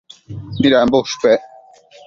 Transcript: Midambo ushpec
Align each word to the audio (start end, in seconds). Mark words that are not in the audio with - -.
Midambo 0.61 0.95
ushpec 1.03 1.39